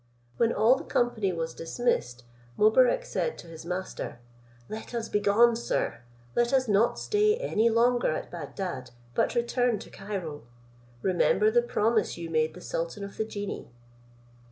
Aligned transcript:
When 0.37 0.51
all 0.51 0.75
the 0.77 0.83
company 0.83 1.31
was 1.31 1.53
dismissed 1.53 2.23
Mobarec 2.57 3.05
said 3.05 3.37
to 3.37 3.45
his 3.47 3.67
master, 3.67 4.17
"Let 4.67 4.95
us 4.95 5.09
begone, 5.09 5.55
sir, 5.55 6.01
let 6.35 6.53
us 6.53 6.67
not 6.67 6.97
stay 6.97 7.35
any 7.35 7.69
longer 7.69 8.09
at 8.09 8.31
Bagdad, 8.31 8.89
but 9.13 9.35
return 9.35 9.77
to 9.77 9.91
Cairo: 9.91 10.47
remember 11.03 11.51
the 11.51 11.61
promise 11.61 12.17
you 12.17 12.31
made 12.31 12.55
the 12.55 12.61
sultan 12.61 13.03
of 13.03 13.17
the 13.17 13.25
genii." 13.25 13.69